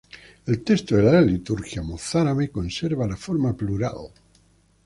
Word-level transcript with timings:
El 0.47 0.63
texto 0.63 0.95
de 0.95 1.03
la 1.03 1.21
liturgia 1.21 1.83
mozárabe 1.83 2.49
conserva 2.49 3.05
la 3.07 3.15
forma 3.15 3.55
plural. 3.55 4.09